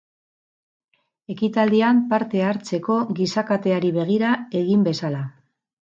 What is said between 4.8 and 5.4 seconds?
bezala.